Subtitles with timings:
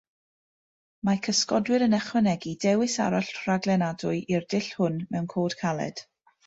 [1.09, 6.09] Mae cysgodwyr yn ychwanegu dewis arall rhaglenadwy i'r dull hwn mewn cod caled.